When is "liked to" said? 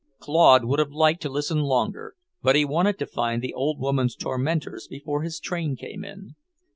0.89-1.29